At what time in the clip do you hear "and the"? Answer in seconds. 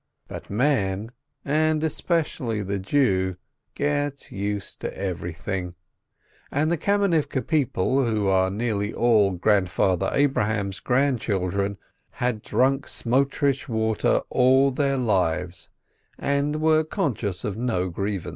6.49-6.77